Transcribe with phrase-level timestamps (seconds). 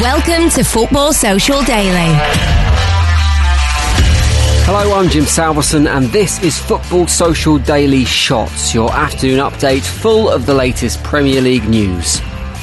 [0.00, 2.14] Welcome to Football Social Daily.
[4.64, 10.28] Hello, I'm Jim Salverson, and this is Football Social Daily Shots, your afternoon update full
[10.28, 12.20] of the latest Premier League news.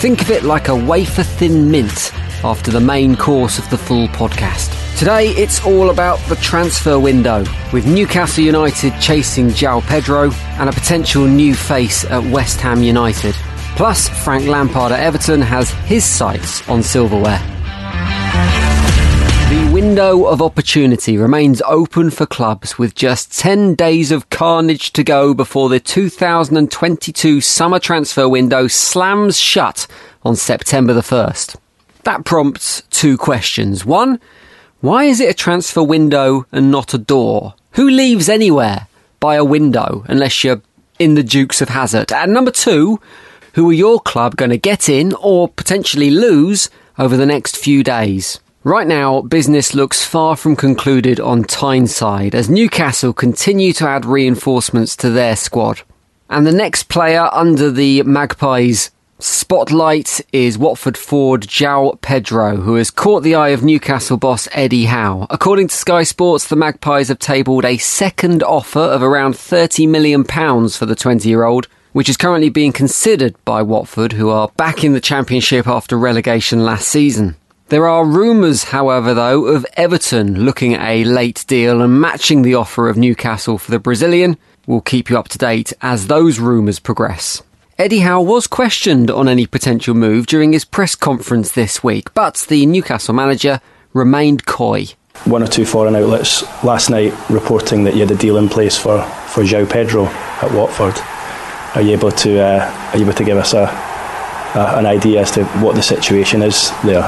[0.00, 4.08] Think of it like a wafer thin mint after the main course of the full
[4.08, 4.72] podcast.
[4.98, 10.72] Today, it's all about the transfer window, with Newcastle United chasing João Pedro and a
[10.72, 13.36] potential new face at West Ham United.
[13.76, 17.40] Plus, Frank Lampard at Everton has his sights on silverware.
[19.50, 25.02] The window of opportunity remains open for clubs with just 10 days of carnage to
[25.02, 29.86] go before the 2022 summer transfer window slams shut
[30.22, 31.56] on September the 1st.
[32.02, 33.86] That prompts two questions.
[33.86, 34.20] One,
[34.80, 37.54] why is it a transfer window and not a door?
[37.72, 38.86] Who leaves anywhere
[39.18, 40.60] by a window unless you're
[40.98, 42.12] in the Dukes of Hazzard?
[42.12, 43.00] And number two,
[43.58, 47.82] who are your club going to get in or potentially lose over the next few
[47.82, 48.38] days?
[48.62, 54.94] Right now, business looks far from concluded on Tyneside as Newcastle continue to add reinforcements
[54.98, 55.82] to their squad.
[56.30, 62.92] And the next player under the Magpies Spotlight is Watford forward João Pedro, who has
[62.92, 65.26] caught the eye of Newcastle boss Eddie Howe.
[65.30, 70.22] According to Sky Sports, the Magpies have tabled a second offer of around £30 million
[70.22, 71.66] for the 20 year old,
[71.98, 76.64] which is currently being considered by Watford, who are back in the Championship after relegation
[76.64, 77.34] last season.
[77.70, 82.54] There are rumours, however, though, of Everton looking at a late deal and matching the
[82.54, 84.38] offer of Newcastle for the Brazilian.
[84.64, 87.42] We'll keep you up to date as those rumours progress.
[87.80, 92.46] Eddie Howe was questioned on any potential move during his press conference this week, but
[92.48, 93.60] the Newcastle manager
[93.92, 94.86] remained coy.
[95.24, 98.78] One or two foreign outlets last night reporting that you had a deal in place
[98.78, 100.94] for, for João Pedro at Watford.
[101.74, 103.64] Are you able to uh, are you able to give us a,
[104.54, 107.04] a, an idea as to what the situation is there?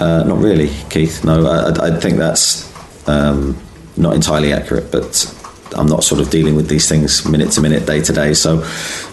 [0.00, 1.24] Uh, not really, Keith.
[1.24, 2.70] No, I, I think that's
[3.08, 3.56] um,
[3.96, 5.34] not entirely accurate, but
[5.76, 8.34] I'm not sort of dealing with these things minute to minute, day to day.
[8.34, 8.62] So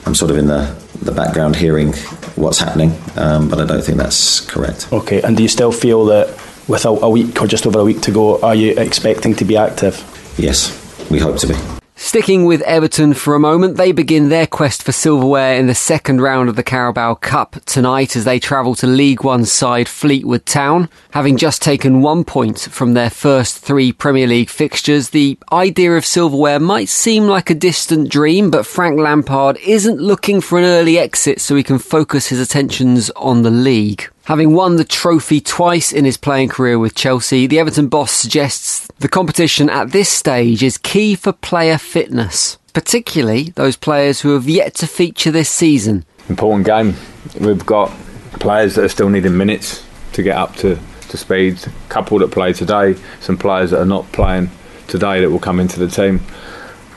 [0.05, 1.93] I'm sort of in the, the background hearing
[2.35, 4.91] what's happening, um, but I don't think that's correct.
[4.91, 6.27] Okay, and do you still feel that
[6.67, 9.45] with a, a week or just over a week to go, are you expecting to
[9.45, 10.03] be active?
[10.37, 10.71] Yes,
[11.09, 11.76] we hope to be.
[12.07, 16.21] Sticking with Everton for a moment, they begin their quest for silverware in the second
[16.21, 20.87] round of the Carabao Cup tonight as they travel to League One side Fleetwood Town.
[21.11, 26.05] Having just taken one point from their first three Premier League fixtures, the idea of
[26.05, 30.97] silverware might seem like a distant dream, but Frank Lampard isn't looking for an early
[30.97, 34.09] exit so he can focus his attentions on the league.
[34.23, 38.86] Having won the trophy twice in his playing career with Chelsea, the Everton boss suggests
[38.99, 44.49] the competition at this stage is key for player fitness, particularly those players who have
[44.49, 46.03] yet to feature this season.
[46.29, 46.95] Important game.
[47.39, 47.91] We've got
[48.39, 50.79] players that are still needing minutes to get up to,
[51.09, 51.59] to speed.
[51.65, 54.49] A couple that play today, some players that are not playing
[54.87, 56.21] today that will come into the team.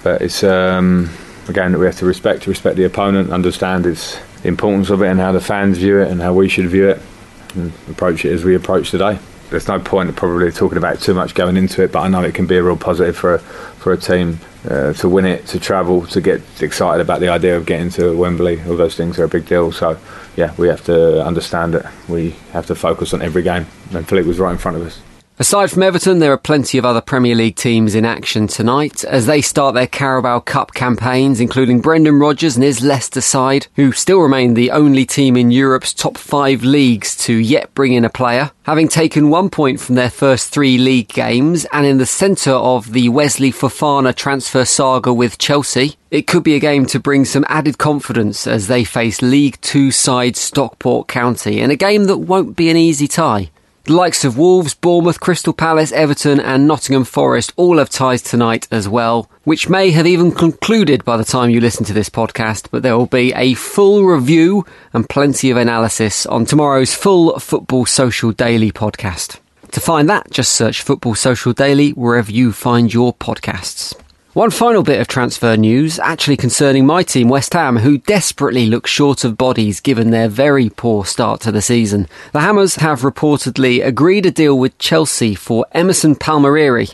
[0.03, 1.11] But it's um,
[1.49, 5.03] a game that we have to respect, to respect the opponent, understand its importance of
[5.03, 7.03] it and how the fans view it and how we should view it
[7.55, 9.19] and approach it as we approach today.
[9.51, 12.35] There's no point probably talking about too much going into it, but I know it
[12.35, 14.39] can be a real positive for a, for a team
[14.69, 18.17] uh, to win it, to travel, to get excited about the idea of getting to
[18.17, 18.63] Wembley.
[18.63, 19.73] All those things are a big deal.
[19.73, 19.99] So,
[20.37, 23.67] yeah, we have to understand that we have to focus on every game.
[23.93, 25.03] And Philippe was right in front of us.
[25.41, 29.25] Aside from Everton, there are plenty of other Premier League teams in action tonight as
[29.25, 34.19] they start their Carabao Cup campaigns, including Brendan Rodgers and his Leicester side, who still
[34.19, 38.51] remain the only team in Europe's top five leagues to yet bring in a player.
[38.65, 42.93] Having taken one point from their first three league games and in the centre of
[42.93, 47.47] the Wesley Fofana transfer saga with Chelsea, it could be a game to bring some
[47.49, 52.57] added confidence as they face League Two side Stockport County, in a game that won't
[52.57, 53.51] be an easy tie.
[53.91, 58.69] The likes of Wolves, Bournemouth, Crystal Palace, Everton, and Nottingham Forest all have ties tonight
[58.71, 62.69] as well, which may have even concluded by the time you listen to this podcast,
[62.71, 67.85] but there will be a full review and plenty of analysis on tomorrow's full Football
[67.85, 69.41] Social Daily podcast.
[69.73, 74.01] To find that, just search Football Social Daily wherever you find your podcasts.
[74.33, 78.87] One final bit of transfer news, actually concerning my team, West Ham, who desperately look
[78.87, 82.07] short of bodies given their very poor start to the season.
[82.31, 86.91] The Hammers have reportedly agreed a deal with Chelsea for Emerson Palmieri,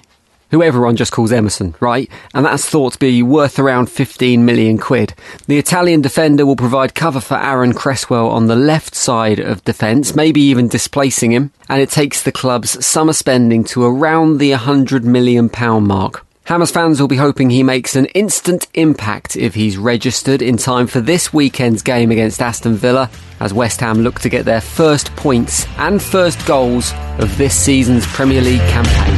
[0.51, 2.11] who everyone just calls Emerson, right?
[2.33, 5.13] And that's thought to be worth around 15 million quid.
[5.47, 10.15] The Italian defender will provide cover for Aaron Cresswell on the left side of defence,
[10.15, 15.05] maybe even displacing him, and it takes the club's summer spending to around the 100
[15.05, 16.26] million pound mark.
[16.47, 20.87] Hammers fans will be hoping he makes an instant impact if he's registered in time
[20.87, 23.11] for this weekend's game against Aston Villa
[23.41, 28.07] as West Ham look to get their first points and first goals of this season's
[28.07, 29.17] Premier League campaign.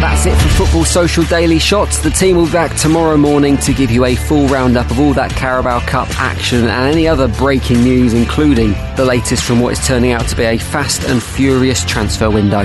[0.00, 1.98] That's it for Football Social Daily Shots.
[1.98, 5.14] The team will be back tomorrow morning to give you a full roundup of all
[5.14, 9.84] that Carabao Cup action and any other breaking news, including the latest from what is
[9.84, 12.64] turning out to be a fast and furious transfer window.